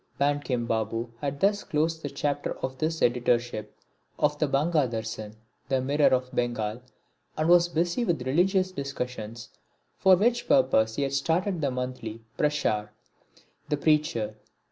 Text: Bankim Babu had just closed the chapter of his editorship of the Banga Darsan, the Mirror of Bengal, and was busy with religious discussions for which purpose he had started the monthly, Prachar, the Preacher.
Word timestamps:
Bankim 0.19 0.65
Babu 0.65 1.11
had 1.21 1.39
just 1.39 1.69
closed 1.69 2.01
the 2.01 2.09
chapter 2.09 2.53
of 2.63 2.79
his 2.79 3.03
editorship 3.03 3.77
of 4.17 4.35
the 4.39 4.47
Banga 4.47 4.87
Darsan, 4.87 5.35
the 5.69 5.79
Mirror 5.79 6.15
of 6.15 6.33
Bengal, 6.33 6.81
and 7.37 7.47
was 7.47 7.69
busy 7.69 8.03
with 8.03 8.25
religious 8.25 8.71
discussions 8.71 9.49
for 9.99 10.15
which 10.15 10.47
purpose 10.47 10.95
he 10.95 11.03
had 11.03 11.13
started 11.13 11.61
the 11.61 11.69
monthly, 11.69 12.23
Prachar, 12.35 12.89
the 13.69 13.77
Preacher. 13.77 14.37